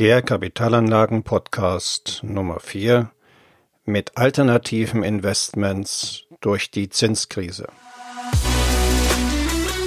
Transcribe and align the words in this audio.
der 0.00 0.22
Kapitalanlagen-Podcast 0.22 2.22
Nummer 2.22 2.58
4 2.58 3.10
mit 3.84 4.16
alternativen 4.16 5.02
Investments 5.02 6.24
durch 6.40 6.70
die 6.70 6.88
Zinskrise. 6.88 7.68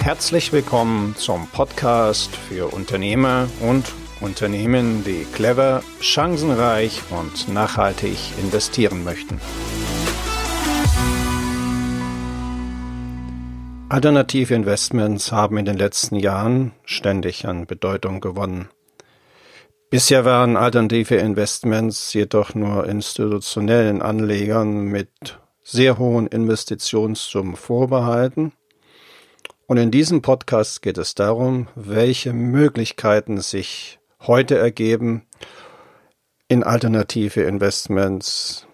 Herzlich 0.03 0.53
willkommen 0.53 1.15
zum 1.15 1.47
Podcast 1.47 2.35
für 2.35 2.71
Unternehmer 2.71 3.47
und 3.59 3.91
Unternehmen, 4.21 5.03
die 5.03 5.25
clever, 5.33 5.81
chancenreich 5.99 7.01
und 7.09 7.51
nachhaltig 7.51 8.37
investieren 8.37 9.03
möchten. 9.03 9.41
Alternative 13.89 14.53
Investments 14.53 15.31
haben 15.31 15.57
in 15.57 15.65
den 15.65 15.79
letzten 15.79 16.17
Jahren 16.17 16.71
ständig 16.85 17.47
an 17.47 17.65
Bedeutung 17.65 18.21
gewonnen. 18.21 18.69
Bisher 19.93 20.25
waren 20.25 20.57
alternative 20.57 21.17
Investments 21.17 22.13
jedoch 22.13 22.55
nur 22.55 22.87
institutionellen 22.87 24.01
Anlegern 24.01 24.85
mit 24.85 25.37
sehr 25.61 25.99
hohen 25.99 26.25
Investitionssummen 26.25 27.55
vorbehalten. 27.55 28.53
Und 29.67 29.77
in 29.77 29.91
diesem 29.91 30.23
Podcast 30.23 30.81
geht 30.81 30.97
es 30.97 31.13
darum, 31.13 31.67
welche 31.75 32.33
Möglichkeiten 32.33 33.39
sich 33.39 33.99
heute 34.19 34.57
ergeben, 34.57 35.27
in 36.47 36.63
alternative 36.63 37.43
Investments 37.43 38.65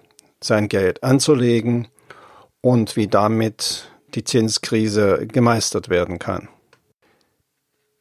sein 0.42 0.70
Geld 0.70 1.04
anzulegen 1.04 1.90
und 2.62 2.96
wie 2.96 3.08
damit 3.08 3.92
die 4.16 4.24
Zinskrise 4.24 5.28
gemeistert 5.28 5.90
werden 5.90 6.18
kann. 6.18 6.48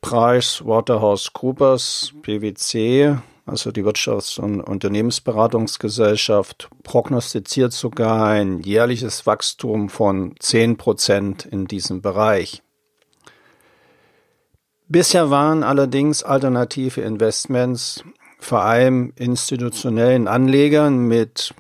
Price 0.00 0.64
Waterhouse 0.64 1.32
Coopers, 1.32 2.12
PwC, 2.22 3.16
also 3.46 3.72
die 3.72 3.82
Wirtschafts- 3.82 4.38
und 4.38 4.60
Unternehmensberatungsgesellschaft, 4.60 6.68
prognostiziert 6.82 7.72
sogar 7.72 8.28
ein 8.28 8.60
jährliches 8.60 9.26
Wachstum 9.26 9.88
von 9.88 10.34
10 10.38 10.76
Prozent 10.76 11.46
in 11.46 11.66
diesem 11.66 12.00
Bereich. 12.00 12.62
Bisher 14.86 15.30
waren 15.30 15.62
allerdings 15.62 16.22
alternative 16.22 17.00
Investments 17.00 18.04
vor 18.38 18.62
allem 18.62 19.12
institutionellen 19.16 20.28
Anlegern 20.28 21.08
mit 21.08 21.54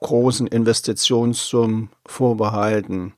großen 0.00 0.46
Investitionssummen 0.46 1.90
vorbehalten. 2.04 3.14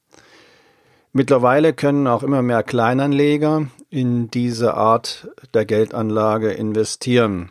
Mittlerweile 1.12 1.72
können 1.72 2.06
auch 2.06 2.22
immer 2.22 2.42
mehr 2.42 2.62
Kleinanleger 2.62 3.66
in 3.90 4.30
diese 4.30 4.74
Art 4.74 5.28
der 5.54 5.64
Geldanlage 5.64 6.52
investieren. 6.52 7.50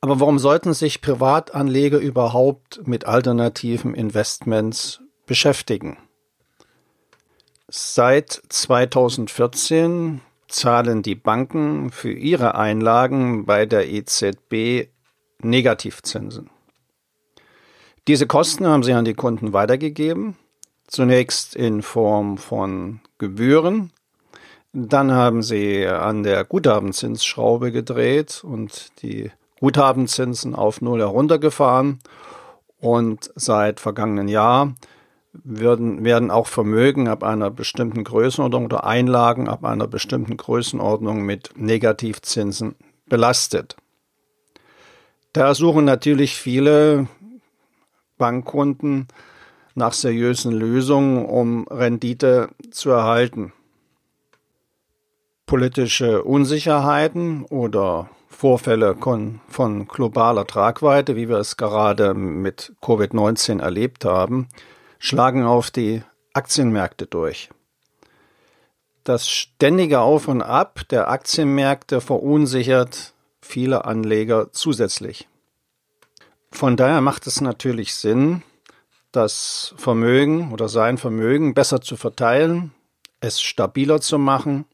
Aber 0.00 0.20
warum 0.20 0.38
sollten 0.38 0.72
sich 0.72 1.02
Privatanleger 1.02 1.98
überhaupt 1.98 2.86
mit 2.86 3.06
alternativen 3.06 3.94
Investments 3.94 5.00
beschäftigen? 5.26 5.98
Seit 7.68 8.42
2014 8.48 10.22
zahlen 10.48 11.02
die 11.02 11.14
Banken 11.14 11.90
für 11.90 12.12
ihre 12.12 12.54
Einlagen 12.54 13.46
bei 13.46 13.66
der 13.66 13.88
EZB 13.88 14.88
Negativzinsen. 15.42 16.50
Diese 18.08 18.26
Kosten 18.26 18.66
haben 18.66 18.82
sie 18.82 18.92
an 18.92 19.04
die 19.04 19.14
Kunden 19.14 19.52
weitergegeben, 19.52 20.36
zunächst 20.86 21.54
in 21.54 21.82
Form 21.82 22.38
von 22.38 23.00
Gebühren, 23.18 23.92
dann 24.72 25.12
haben 25.12 25.42
sie 25.42 25.86
an 25.86 26.22
der 26.22 26.44
Guthabenzinsschraube 26.44 27.72
gedreht 27.72 28.42
und 28.44 29.02
die 29.02 29.30
Guthabenzinsen 29.58 30.54
auf 30.54 30.80
Null 30.80 31.00
heruntergefahren. 31.00 31.98
Und 32.78 33.30
seit 33.34 33.80
vergangenen 33.80 34.28
Jahr 34.28 34.74
werden, 35.32 36.04
werden 36.04 36.30
auch 36.30 36.46
Vermögen 36.46 37.08
ab 37.08 37.24
einer 37.24 37.50
bestimmten 37.50 38.04
Größenordnung 38.04 38.64
oder 38.66 38.84
Einlagen 38.84 39.48
ab 39.48 39.64
einer 39.64 39.86
bestimmten 39.86 40.36
Größenordnung 40.36 41.22
mit 41.22 41.50
Negativzinsen 41.56 42.76
belastet. 43.06 43.76
Da 45.32 45.54
suchen 45.54 45.84
natürlich 45.84 46.36
viele 46.36 47.06
Bankkunden 48.18 49.08
nach 49.74 49.92
seriösen 49.92 50.52
Lösungen, 50.52 51.24
um 51.24 51.66
Rendite 51.68 52.48
zu 52.70 52.90
erhalten 52.90 53.52
politische 55.50 56.22
Unsicherheiten 56.22 57.44
oder 57.44 58.08
Vorfälle 58.28 58.96
von 59.48 59.88
globaler 59.88 60.46
Tragweite, 60.46 61.16
wie 61.16 61.28
wir 61.28 61.38
es 61.38 61.56
gerade 61.56 62.14
mit 62.14 62.72
Covid-19 62.80 63.60
erlebt 63.60 64.04
haben, 64.04 64.46
schlagen 65.00 65.44
auf 65.44 65.72
die 65.72 66.04
Aktienmärkte 66.34 67.06
durch. 67.06 67.50
Das 69.02 69.28
ständige 69.28 69.98
Auf 69.98 70.28
und 70.28 70.40
Ab 70.40 70.82
der 70.88 71.10
Aktienmärkte 71.10 72.00
verunsichert 72.00 73.12
viele 73.40 73.84
Anleger 73.86 74.52
zusätzlich. 74.52 75.26
Von 76.52 76.76
daher 76.76 77.00
macht 77.00 77.26
es 77.26 77.40
natürlich 77.40 77.96
Sinn, 77.96 78.44
das 79.10 79.74
Vermögen 79.76 80.52
oder 80.52 80.68
sein 80.68 80.96
Vermögen 80.96 81.54
besser 81.54 81.80
zu 81.80 81.96
verteilen, 81.96 82.70
es 83.18 83.42
stabiler 83.42 84.00
zu 84.00 84.16
machen 84.16 84.64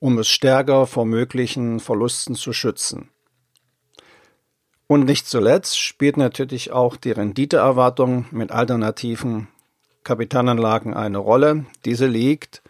um 0.00 0.18
es 0.18 0.28
stärker 0.28 0.86
vor 0.86 1.04
möglichen 1.04 1.80
Verlusten 1.80 2.34
zu 2.34 2.52
schützen. 2.52 3.10
Und 4.86 5.04
nicht 5.04 5.26
zuletzt 5.26 5.78
spielt 5.78 6.16
natürlich 6.16 6.72
auch 6.72 6.96
die 6.96 7.10
Renditeerwartung 7.10 8.26
mit 8.30 8.50
alternativen 8.50 9.48
Kapitalanlagen 10.02 10.94
eine 10.94 11.18
Rolle. 11.18 11.66
Diese 11.84 12.06
liegt 12.06 12.62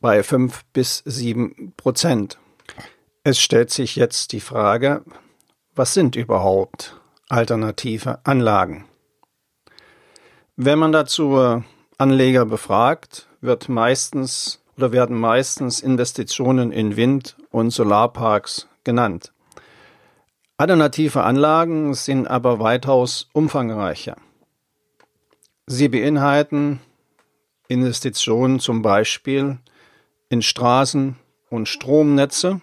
bei 0.00 0.24
fünf 0.24 0.64
bis 0.72 1.02
sieben 1.04 1.72
Prozent. 1.76 2.38
Es 3.22 3.38
stellt 3.38 3.70
sich 3.70 3.94
jetzt 3.94 4.32
die 4.32 4.40
Frage, 4.40 5.04
was 5.76 5.94
sind 5.94 6.16
überhaupt 6.16 7.00
alternative 7.28 8.18
Anlagen? 8.24 8.84
Wenn 10.56 10.80
man 10.80 10.90
dazu 10.90 11.62
Anleger 11.98 12.44
befragt, 12.44 13.28
wird 13.40 13.68
meistens 13.68 14.61
oder 14.76 14.92
werden 14.92 15.18
meistens 15.18 15.80
Investitionen 15.80 16.72
in 16.72 16.96
Wind- 16.96 17.36
und 17.50 17.70
Solarparks 17.70 18.68
genannt. 18.84 19.32
Alternative 20.56 21.22
Anlagen 21.24 21.94
sind 21.94 22.26
aber 22.26 22.60
weitaus 22.60 23.28
umfangreicher. 23.32 24.16
Sie 25.66 25.88
beinhalten 25.88 26.80
Investitionen 27.68 28.60
zum 28.60 28.82
Beispiel 28.82 29.58
in 30.28 30.42
Straßen- 30.42 31.14
und 31.50 31.68
Stromnetze 31.68 32.60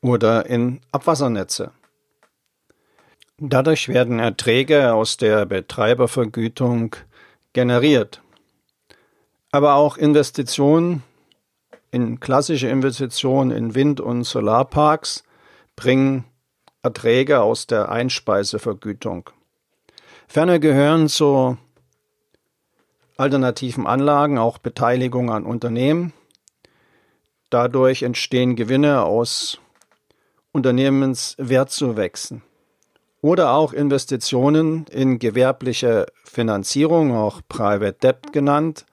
oder 0.00 0.46
in 0.46 0.80
Abwassernetze. 0.92 1.72
Dadurch 3.38 3.88
werden 3.88 4.18
Erträge 4.18 4.94
aus 4.94 5.16
der 5.16 5.44
Betreibervergütung 5.46 6.96
generiert. 7.52 8.22
Aber 9.50 9.74
auch 9.74 9.96
Investitionen 9.96 11.02
in 11.90 12.20
klassische 12.20 12.68
Investitionen 12.68 13.50
in 13.50 13.74
Wind- 13.74 14.00
und 14.00 14.24
Solarparks 14.24 15.24
bringen 15.76 16.24
Erträge 16.82 17.40
aus 17.40 17.66
der 17.66 17.90
Einspeisevergütung. 17.90 19.30
Ferner 20.28 20.58
gehören 20.58 21.08
zu 21.08 21.56
alternativen 23.16 23.86
Anlagen 23.86 24.38
auch 24.38 24.58
Beteiligung 24.58 25.30
an 25.30 25.44
Unternehmen. 25.44 26.12
Dadurch 27.50 28.02
entstehen 28.02 28.56
Gewinne 28.56 29.02
aus 29.02 29.58
Unternehmenswertzuwächsen. 30.52 32.42
Oder 33.22 33.52
auch 33.52 33.72
Investitionen 33.72 34.86
in 34.90 35.18
gewerbliche 35.18 36.06
Finanzierung, 36.24 37.16
auch 37.16 37.40
Private 37.48 37.98
Debt 38.00 38.32
genannt. 38.32 38.84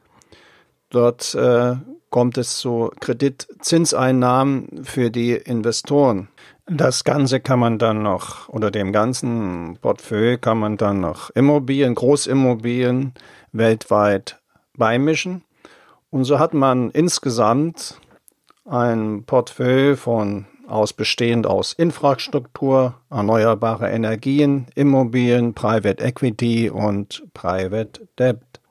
Dort 0.94 1.34
äh, 1.34 1.76
kommt 2.12 2.38
es 2.38 2.60
zu 2.60 2.92
Kreditzinseinnahmen 3.00 4.84
für 4.84 5.10
die 5.10 5.32
Investoren. 5.32 6.30
Das 6.68 7.04
Ganze 7.04 7.40
kann 7.40 7.58
man 7.60 7.80
dann 7.80 8.04
noch, 8.04 8.48
oder 8.48 8.70
dem 8.70 8.94
ganzen 8.94 9.80
Portfolio 9.82 10.38
kann 10.38 10.60
man 10.60 10.78
dann 10.78 11.02
noch 11.02 11.32
Immobilien, 11.32 11.96
Großimmobilien 11.96 13.14
weltweit 13.52 14.40
beimischen. 14.78 15.44
Und 16.12 16.26
so 16.26 16.38
hat 16.38 16.54
man 16.54 16.92
insgesamt 16.92 18.00
ein 18.66 19.24
Portfolio 19.26 19.96
von 19.96 20.46
aus 20.68 20.94
bestehend 20.94 21.48
aus 21.48 21.74
Infrastruktur, 21.74 22.94
erneuerbare 23.10 23.90
Energien, 23.90 24.68
Immobilien, 24.76 25.56
Private 25.56 26.04
Equity 26.04 26.70
und 26.70 27.24
Private 27.34 28.08
Debt. 28.20 28.62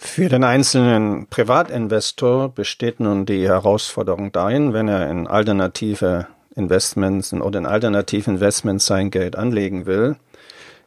Für 0.00 0.28
den 0.28 0.44
einzelnen 0.44 1.26
Privatinvestor 1.26 2.50
besteht 2.50 3.00
nun 3.00 3.26
die 3.26 3.48
Herausforderung 3.48 4.30
darin, 4.30 4.72
wenn 4.72 4.86
er 4.86 5.10
in 5.10 5.26
alternative 5.26 6.28
Investments 6.54 7.32
oder 7.32 7.58
in 7.58 7.66
alternativen 7.66 8.34
Investments 8.34 8.86
sein 8.86 9.10
Geld 9.10 9.34
anlegen 9.34 9.86
will, 9.86 10.14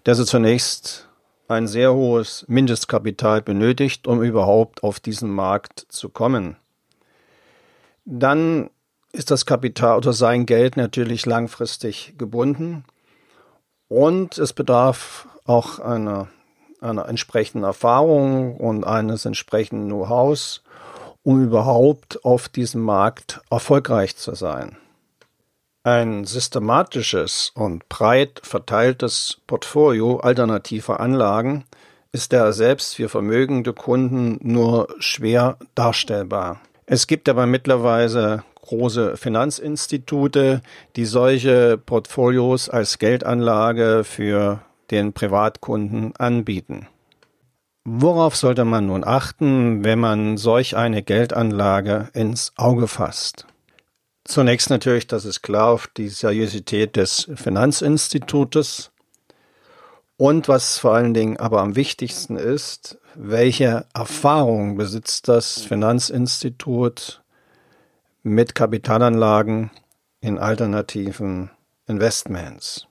der 0.06 0.16
so 0.16 0.24
zunächst 0.24 1.10
ein 1.50 1.68
sehr 1.68 1.94
hohes 1.94 2.46
Mindestkapital 2.48 3.42
benötigt, 3.42 4.08
um 4.08 4.24
überhaupt 4.24 4.82
auf 4.82 5.02
diesen 5.02 5.30
Markt 5.30 5.88
zu 5.90 6.08
kommen. 6.08 6.56
Dann 8.06 8.70
ist 9.12 9.30
das 9.30 9.46
Kapital 9.46 9.98
oder 9.98 10.14
sein 10.14 10.46
Geld 10.46 10.78
natürlich 10.78 11.26
langfristig 11.26 12.14
gebunden 12.18 12.86
und 13.90 14.38
es 14.38 14.54
bedarf 14.54 15.28
auch 15.46 15.80
einer, 15.80 16.30
einer 16.82 17.08
entsprechenden 17.08 17.64
Erfahrung 17.64 18.58
und 18.58 18.84
eines 18.84 19.26
entsprechenden 19.26 19.88
Know-hows, 19.88 20.64
um 21.24 21.44
überhaupt 21.44 22.26
auf 22.26 22.50
diesem 22.50 22.82
Markt 22.82 23.40
erfolgreich 23.50 24.18
zu 24.18 24.36
sein. 24.36 24.78
Ein 25.84 26.26
systematisches 26.26 27.52
und 27.56 27.88
breit 27.90 28.42
verteiltes 28.44 29.38
Portfolio 29.48 30.20
alternativer 30.20 31.00
Anlagen 31.00 31.66
ist 32.12 32.34
daher 32.34 32.54
selbst 32.54 32.96
für 32.96 33.10
vermögende 33.10 33.74
Kunden 33.74 34.38
nur 34.42 34.88
schwer 35.00 35.58
darstellbar. 35.76 36.60
Es 36.86 37.08
gibt 37.08 37.30
aber 37.30 37.46
mittlerweile 37.46 38.44
große 38.62 39.18
Finanzinstitute, 39.18 40.62
die 40.96 41.06
solche 41.06 41.78
Portfolios 41.78 42.70
als 42.70 43.00
Geldanlage 43.00 44.04
für 44.04 44.62
den 44.92 45.14
Privatkunden 45.14 46.16
anbieten. 46.18 46.88
Worauf 47.84 48.36
sollte 48.36 48.64
man 48.64 48.86
nun 48.86 49.04
achten, 49.04 49.84
wenn 49.84 50.00
man 50.00 50.38
solch 50.38 50.76
eine 50.76 51.02
Geldanlage 51.02 52.10
ins 52.14 52.54
Auge 52.56 52.88
fasst? 52.88 53.48
Zunächst 54.24 54.70
natürlich, 54.70 55.08
das 55.08 55.26
ist 55.26 55.42
klar, 55.42 55.70
auf 55.70 55.88
die 55.88 56.10
Seriosität 56.10 56.96
des 56.96 57.32
Finanzinstitutes 57.36 58.92
und 60.16 60.48
was 60.48 60.78
vor 60.78 60.94
allen 60.94 61.16
Dingen 61.16 61.38
aber 61.38 61.62
am 61.62 61.76
wichtigsten 61.76 62.36
ist, 62.38 63.00
welche 63.16 63.88
Erfahrung 63.96 64.78
besitzt 64.78 65.28
das 65.28 65.62
Finanzinstitut 65.62 67.24
mit 68.22 68.54
Kapitalanlagen 68.54 69.72
in 70.20 70.38
alternativen 70.38 71.50
Investments. 71.88 72.86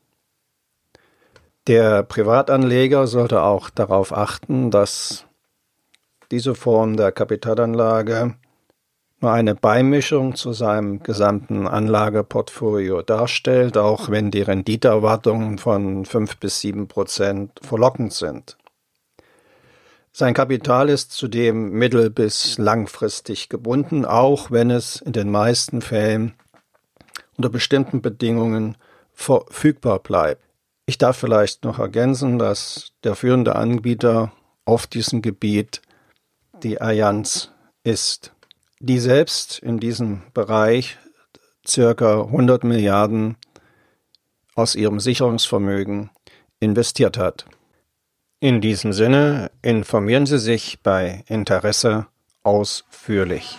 Der 1.67 2.03
Privatanleger 2.03 3.07
sollte 3.07 3.43
auch 3.43 3.69
darauf 3.71 4.13
achten, 4.17 4.71
dass 4.71 5.27
diese 6.31 6.55
Form 6.55 6.97
der 6.97 7.13
Kapitalanlage 7.13 8.35
nur 9.21 9.33
eine 9.33 9.55
Beimischung 9.55 10.35
zu 10.35 10.53
seinem 10.53 11.03
gesamten 11.03 11.69
Anlageportfolio 11.69 13.03
darstellt, 13.03 13.77
auch 13.77 14.09
wenn 14.09 14.31
die 14.31 14.41
Renditeerwartungen 14.41 15.59
von 15.59 16.07
fünf 16.07 16.39
bis 16.39 16.61
sieben 16.61 16.89
Prozent 16.89 17.61
verlockend 17.63 18.15
sind. 18.15 18.57
Sein 20.13 20.35
Kapital 20.35 20.89
ist 20.89 21.13
zudem 21.13 21.71
mittel- 21.71 22.11
bis 22.11 22.57
langfristig 22.59 23.49
gebunden, 23.49 24.05
auch 24.07 24.51
wenn 24.51 24.71
es 24.71 24.97
in 24.97 25.13
den 25.13 25.31
meisten 25.31 25.83
Fällen 25.83 26.35
unter 27.37 27.51
bestimmten 27.51 28.01
Bedingungen 28.03 28.77
verfügbar 29.13 29.99
bleibt. 29.99 30.43
Ich 30.91 30.99
darf 30.99 31.17
vielleicht 31.17 31.63
noch 31.63 31.79
ergänzen, 31.79 32.41
dass 32.41 32.95
der 33.05 33.15
führende 33.15 33.55
Anbieter 33.55 34.33
auf 34.65 34.89
diesem 34.89 35.23
Gebiet 35.23 35.83
die 36.65 36.81
Allianz 36.81 37.53
ist 37.85 38.33
die 38.81 38.99
selbst 38.99 39.61
in 39.61 39.79
diesem 39.79 40.23
Bereich 40.35 40.99
circa 41.65 42.23
100 42.23 42.65
Milliarden 42.65 43.37
aus 44.57 44.75
ihrem 44.75 44.99
Sicherungsvermögen 44.99 46.11
investiert 46.59 47.17
hat. 47.17 47.45
In 48.41 48.61
diesem 48.61 48.93
Sinne 48.93 49.53
informieren 49.63 50.27
Sie 50.27 50.41
sich 50.41 50.81
bei 50.83 51.23
Interesse 51.29 52.09
ausführlich. 52.43 53.59